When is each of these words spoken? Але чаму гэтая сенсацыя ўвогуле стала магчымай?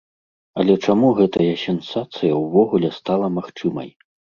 Але 0.63 0.73
чаму 0.85 1.11
гэтая 1.19 1.51
сенсацыя 1.65 2.33
ўвогуле 2.43 2.93
стала 2.99 3.33
магчымай? 3.39 3.89